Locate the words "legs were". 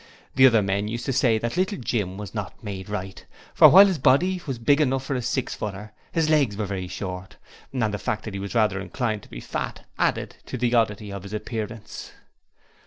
6.27-6.65